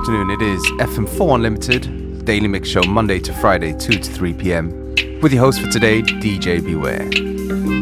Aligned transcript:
afternoon. 0.00 0.30
It 0.30 0.40
is 0.40 0.64
FM4 0.78 1.34
Unlimited, 1.34 2.24
daily 2.24 2.48
mix 2.48 2.70
show 2.70 2.82
Monday 2.84 3.18
to 3.18 3.34
Friday, 3.34 3.76
2 3.76 3.98
to 3.98 4.10
3 4.10 4.32
p.m. 4.32 4.94
With 5.20 5.30
your 5.30 5.42
host 5.42 5.60
for 5.60 5.68
today, 5.68 6.00
DJ 6.00 6.64
Beware. 6.64 7.79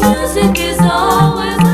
music 0.00 0.58
is 0.58 0.78
always 0.80 1.69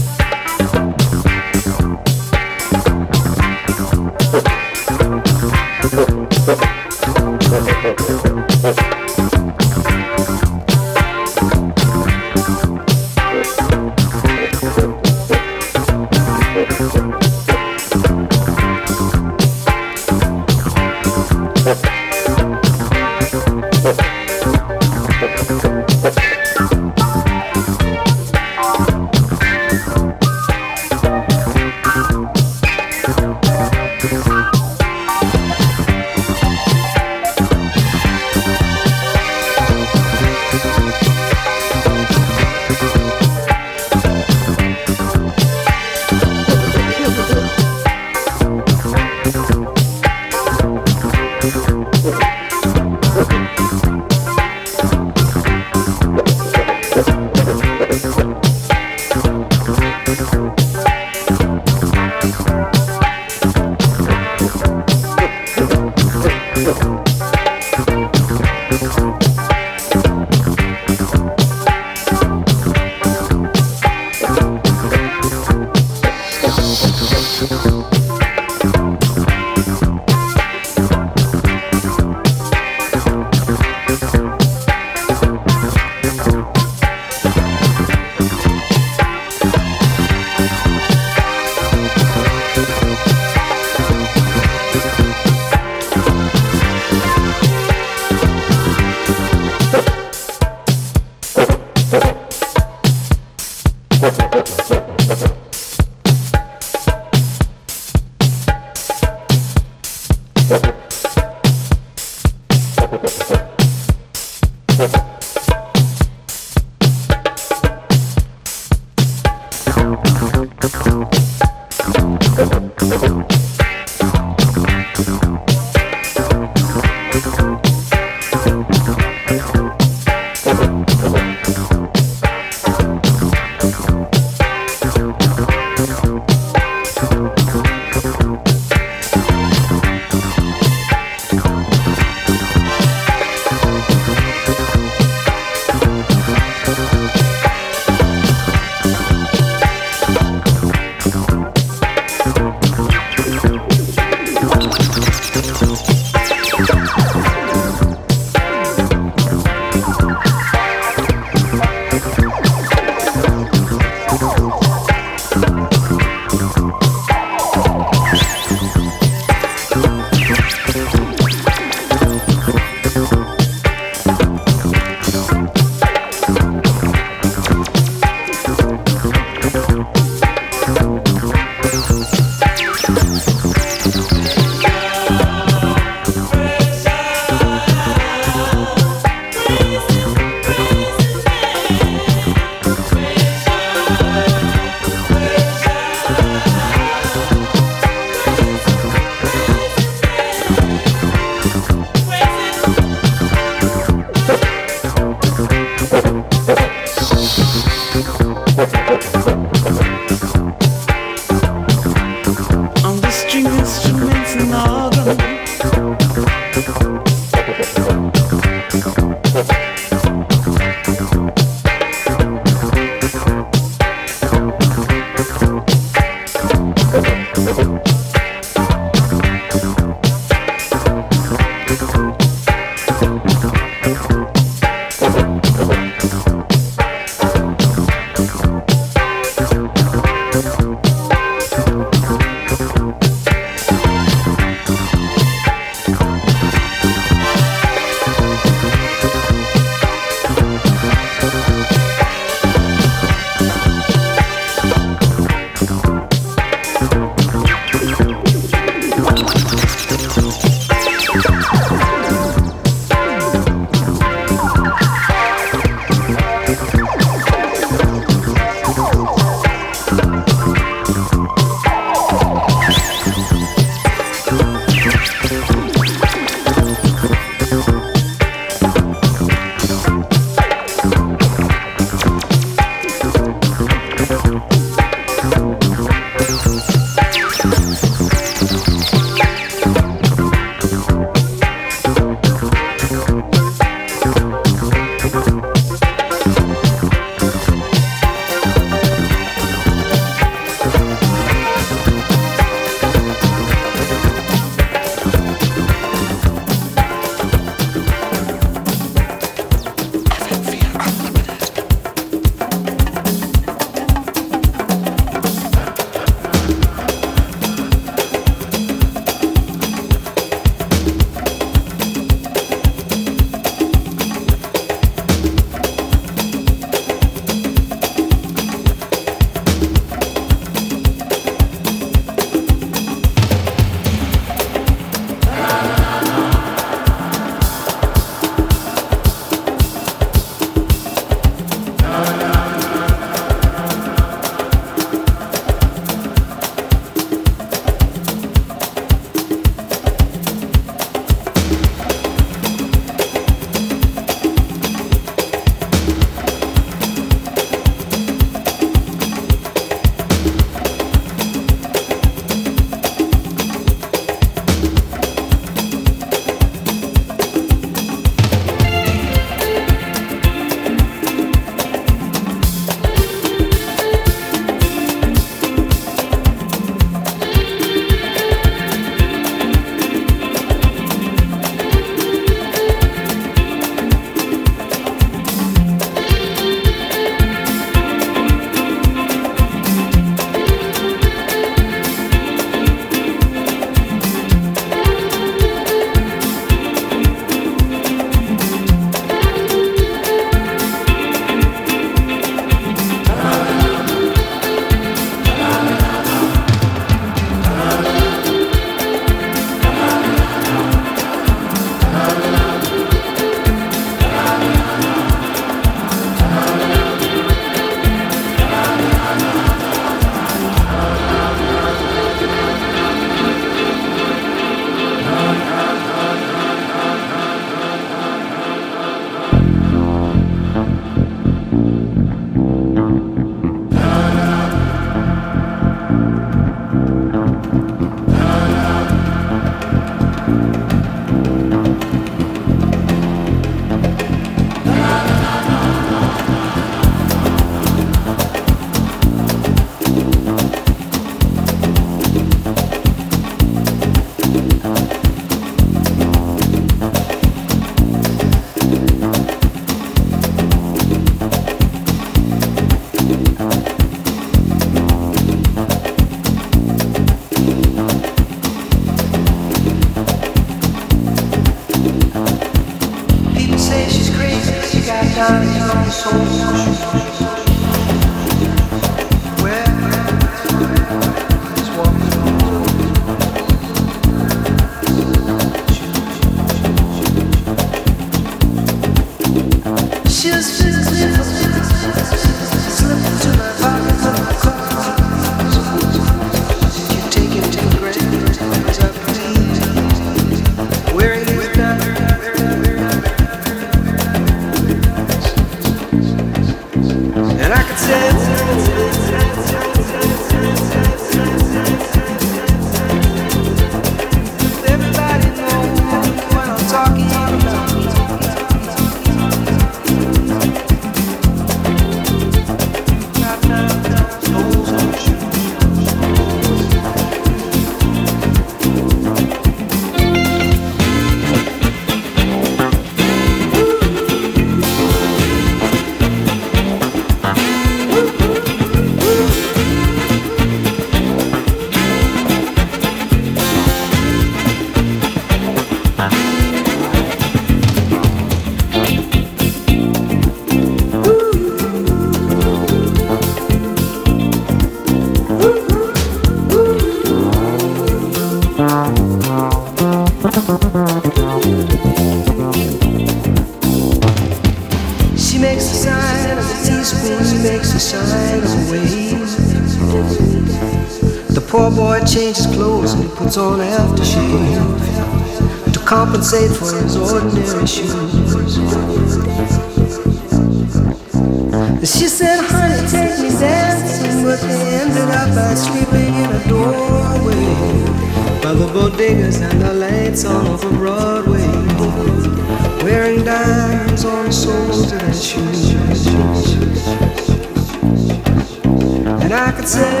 could 599.61 599.69
say, 599.69 600.00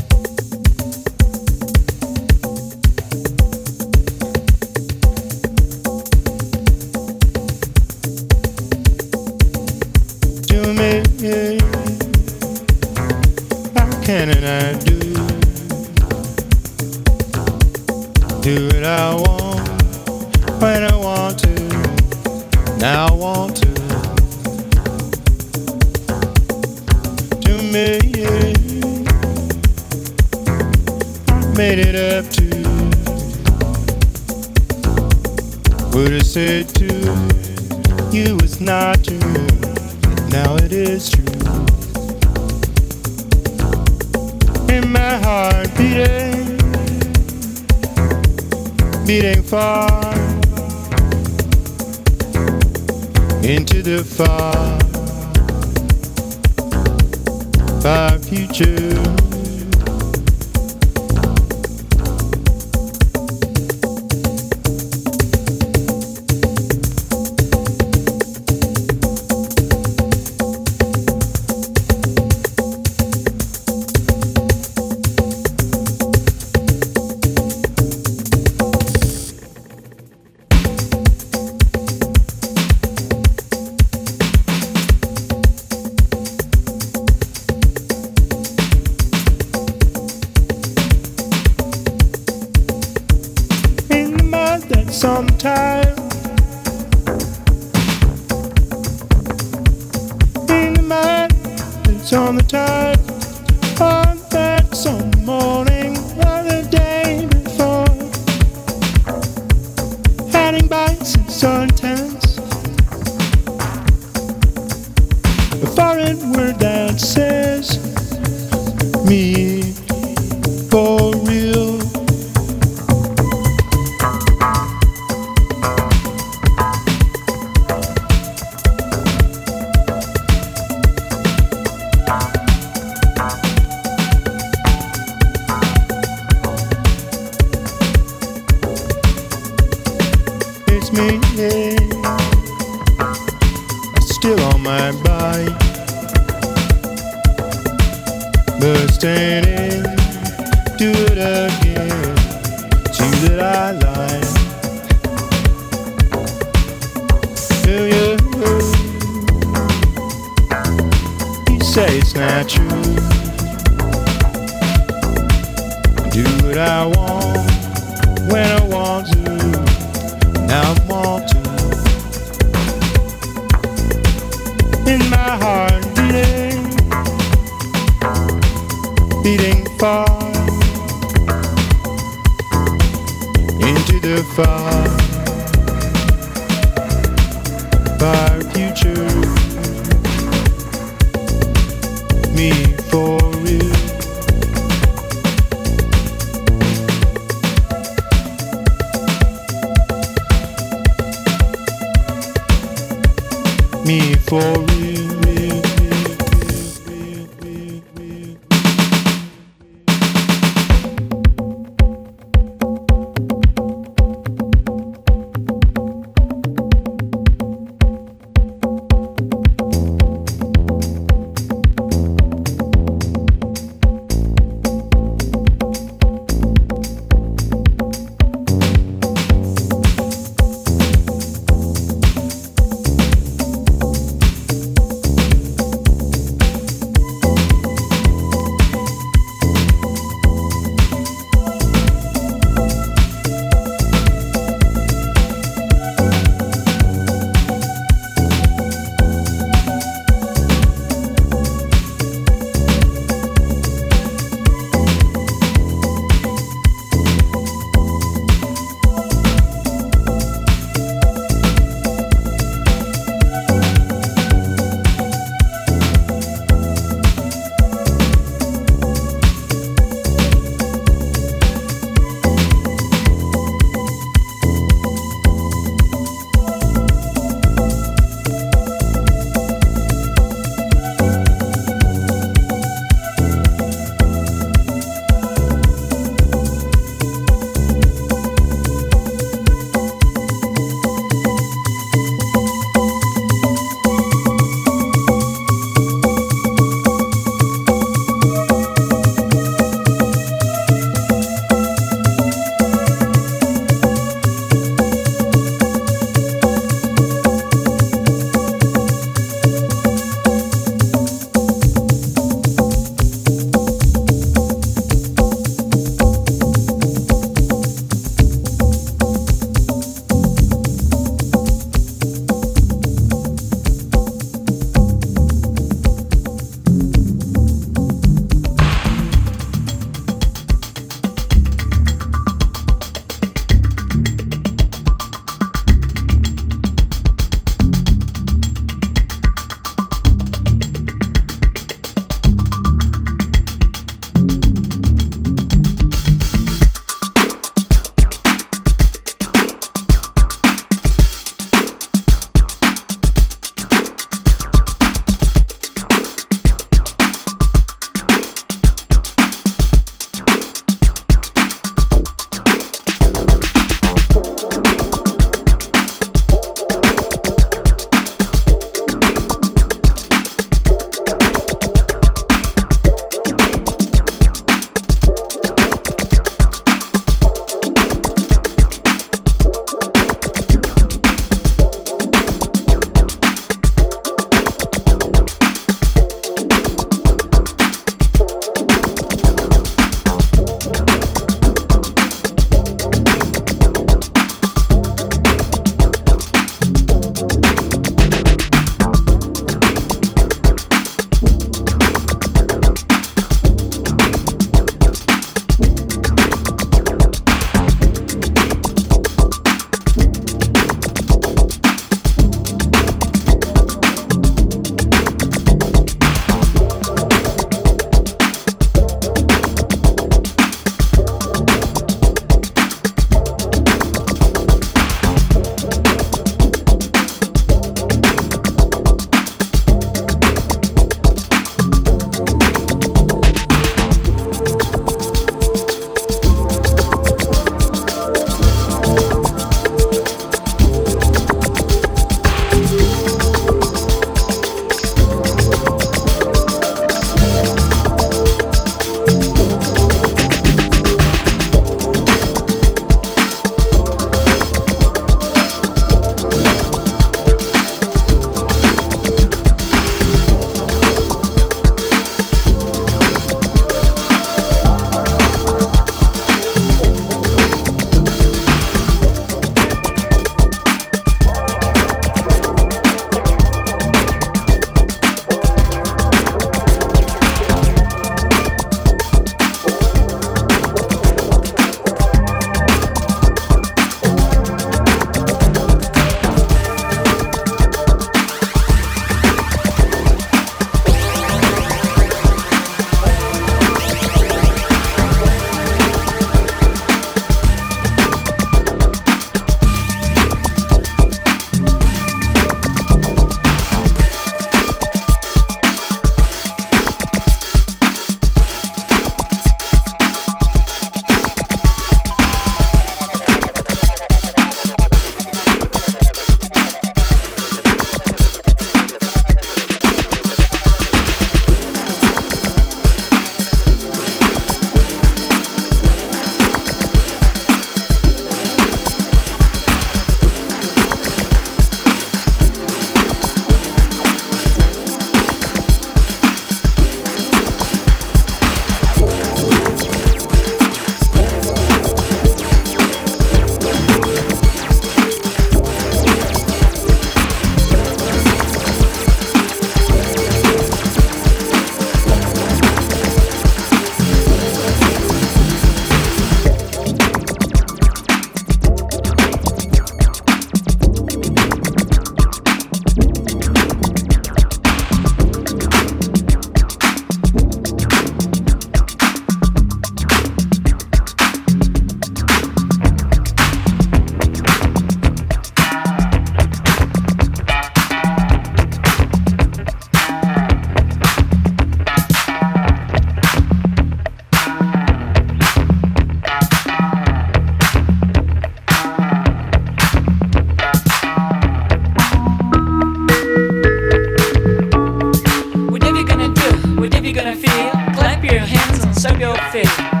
fitting. 599.51 600.00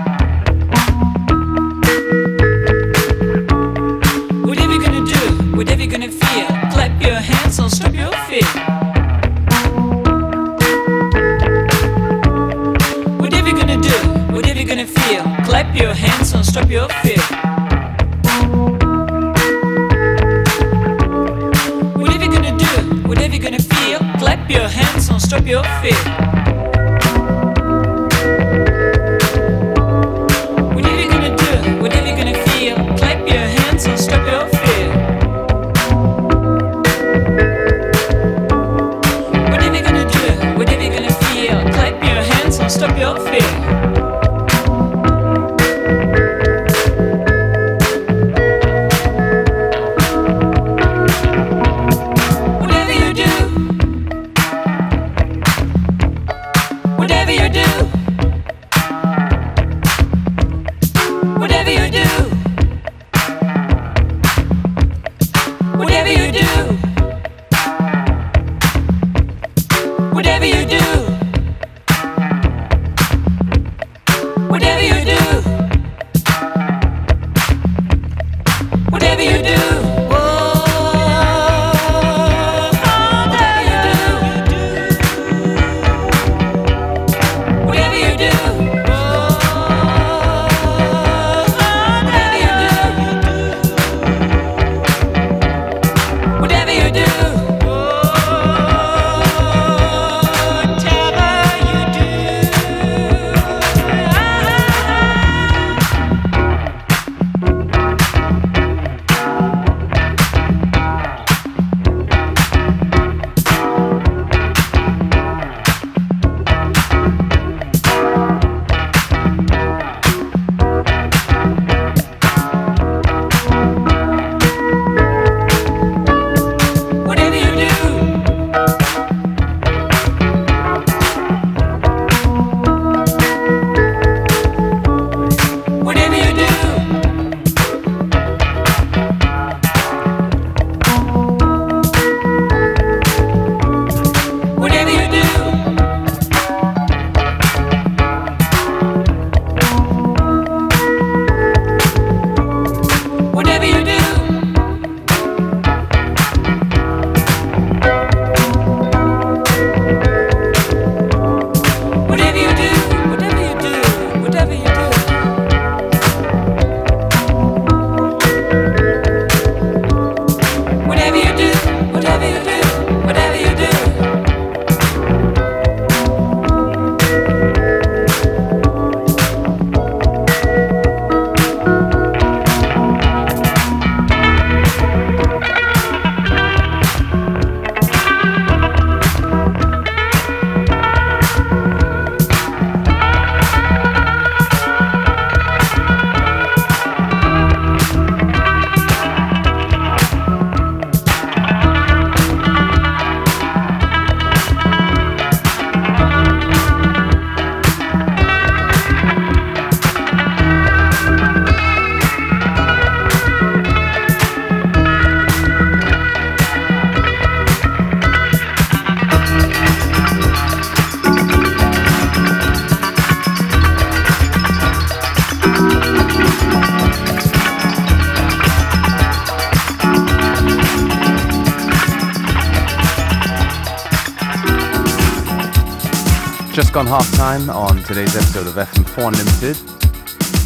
just 236.71 236.73
gone 236.73 236.87
half 236.87 237.13
time 237.17 237.49
on 237.49 237.83
today's 237.83 238.15
episode 238.15 238.47
of 238.47 238.53
FM4 238.53 239.07
Unlimited. 239.07 239.57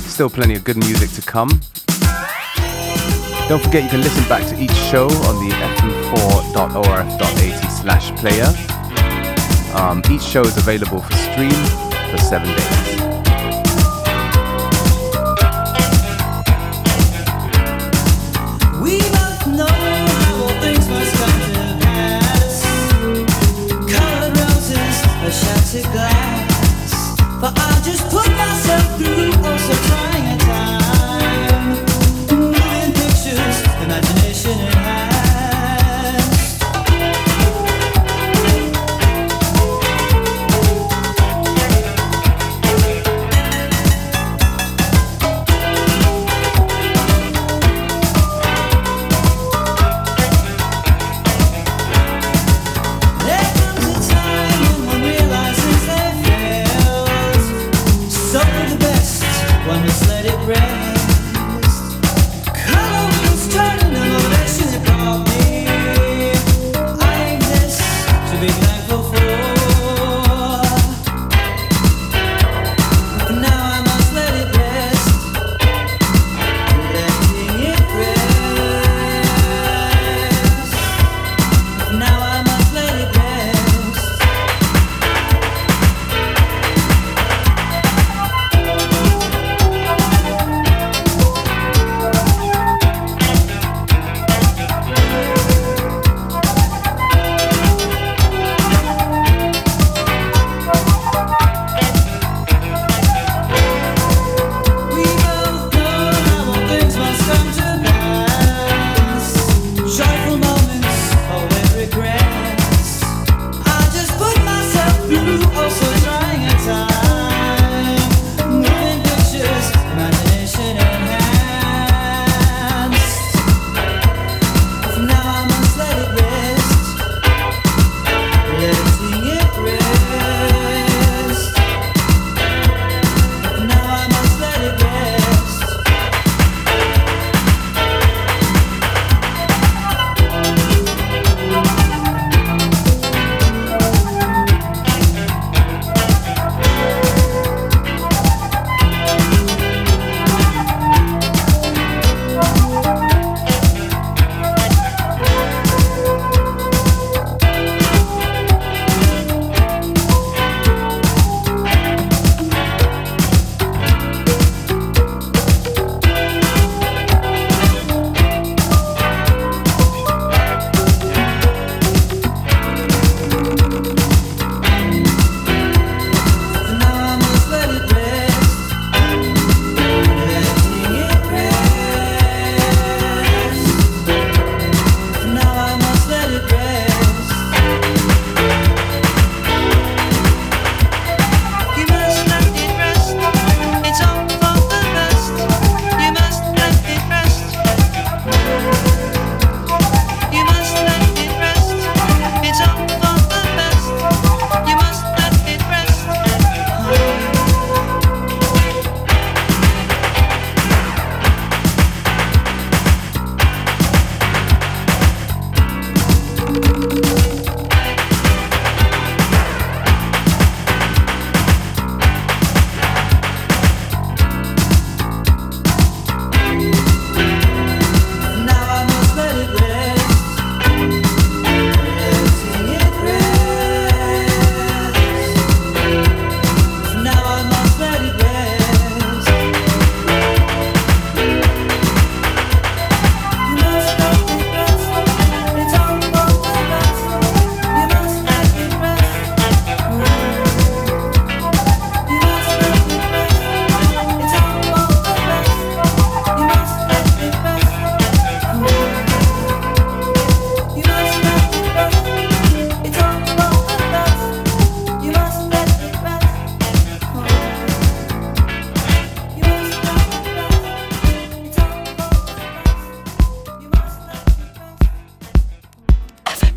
Still 0.10 0.30
plenty 0.30 0.56
of 0.56 0.64
good 0.64 0.78
music 0.78 1.12
to 1.12 1.22
come. 1.22 1.50
Don't 3.48 3.62
forget 3.62 3.84
you 3.84 3.90
can 3.90 4.02
listen 4.02 4.28
back 4.28 4.44
to 4.48 4.60
each 4.60 4.74
show 4.74 5.06
on 5.06 5.48
the 5.48 5.54
fm4.orf.at 5.54 7.70
slash 7.70 8.10
player. 8.16 8.52
Um, 9.76 10.02
each 10.10 10.24
show 10.24 10.42
is 10.42 10.58
available 10.58 11.02
for 11.02 11.14
stream 11.14 11.52
for 12.10 12.18
seven 12.18 12.48
days. 12.48 13.05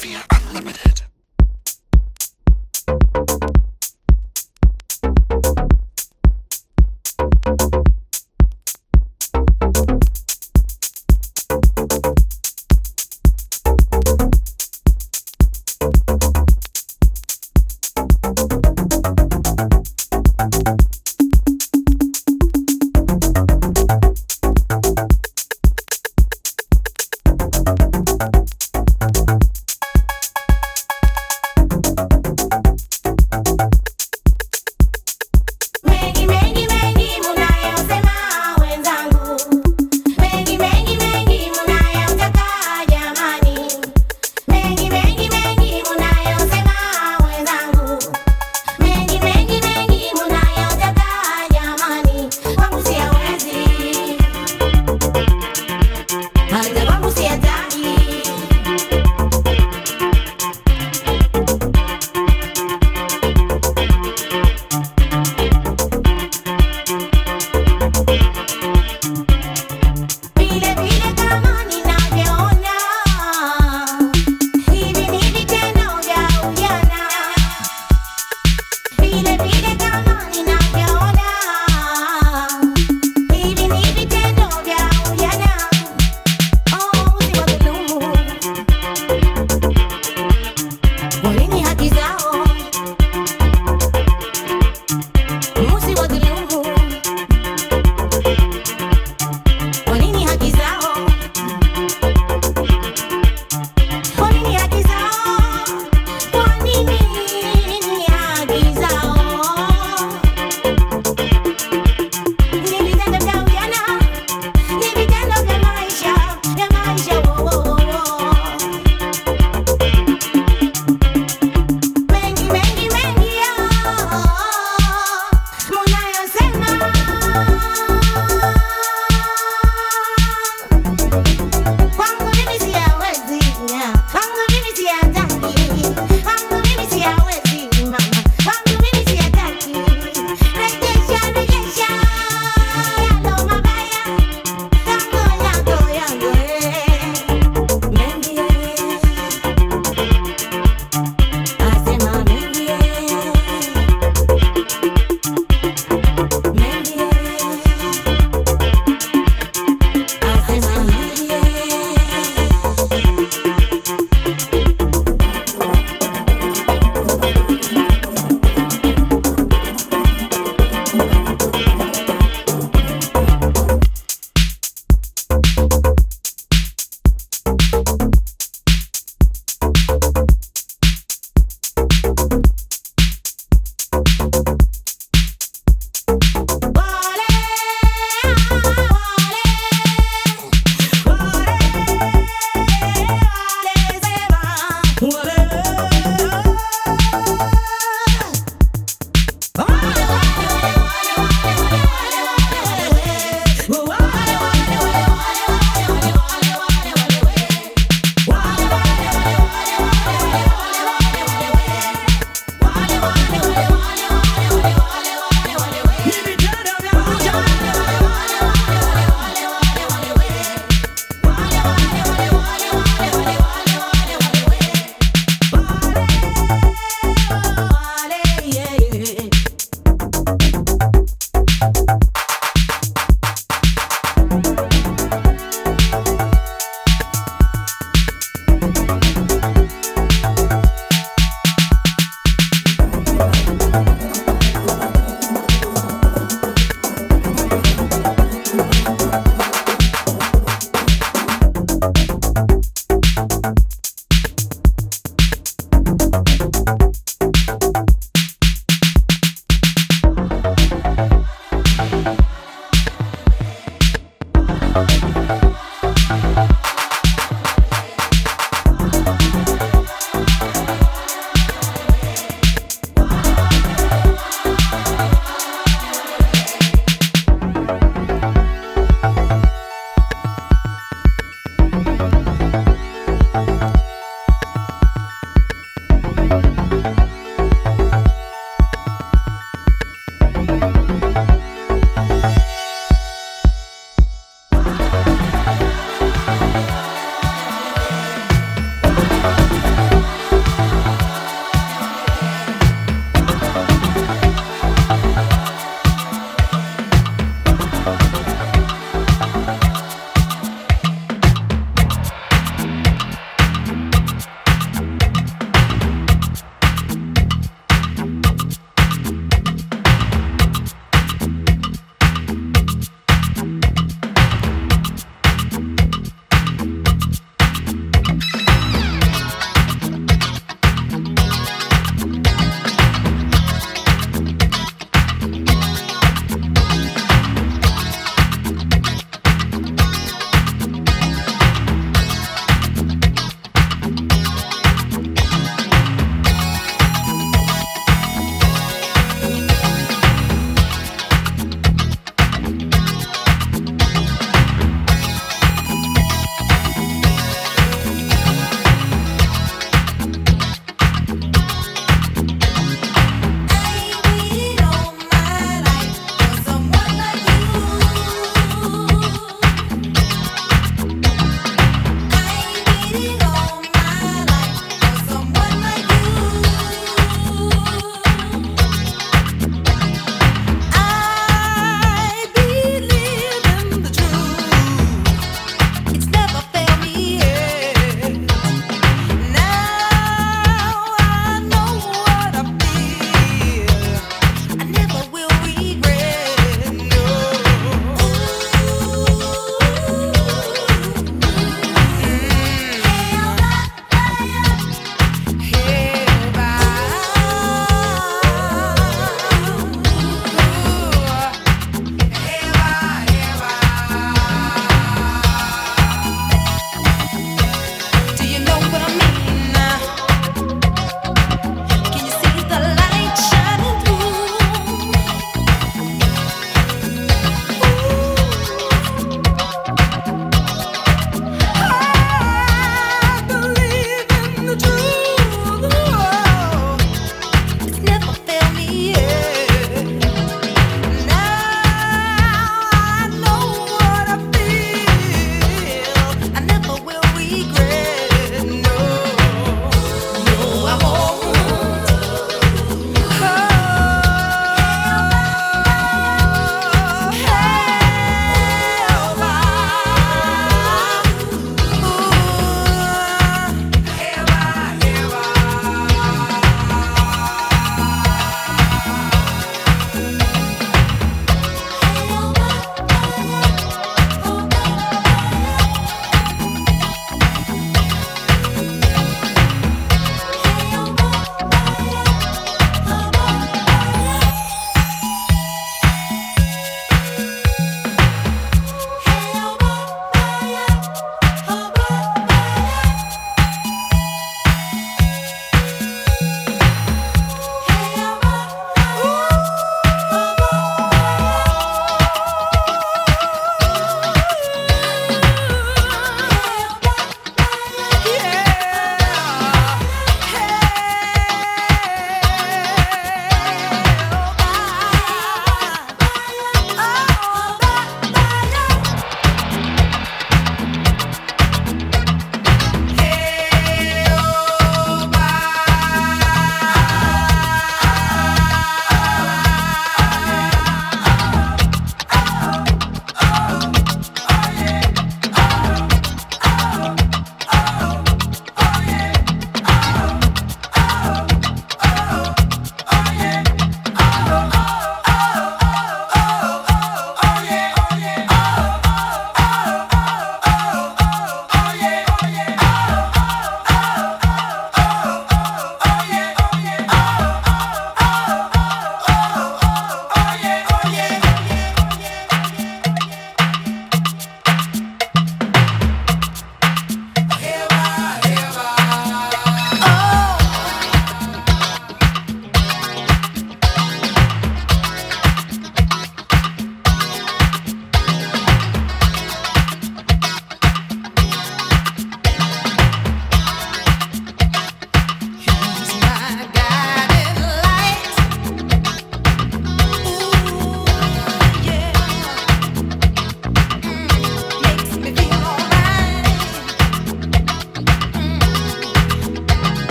Fear 0.00 0.22
Unlimited. 0.30 1.09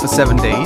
For 0.00 0.08
seven 0.08 0.36
days 0.38 0.59